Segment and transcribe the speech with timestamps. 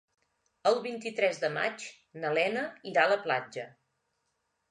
[0.69, 1.85] El vint-i-tres de maig
[2.23, 3.67] na Lena irà a la platja.